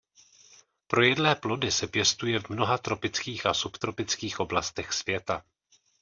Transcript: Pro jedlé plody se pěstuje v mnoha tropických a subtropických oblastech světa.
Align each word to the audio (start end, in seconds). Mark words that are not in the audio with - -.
Pro 0.87 1.01
jedlé 1.03 1.35
plody 1.35 1.71
se 1.71 1.87
pěstuje 1.87 2.39
v 2.39 2.49
mnoha 2.49 2.77
tropických 2.77 3.45
a 3.45 3.53
subtropických 3.53 4.39
oblastech 4.39 4.93
světa. 4.93 5.43